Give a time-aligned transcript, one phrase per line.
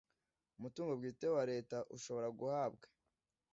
[0.57, 2.85] Umutungo bwite wa leta ushobora guhabwa